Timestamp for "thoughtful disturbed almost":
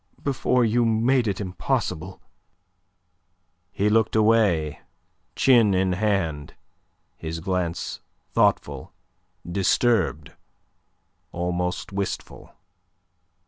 8.33-11.93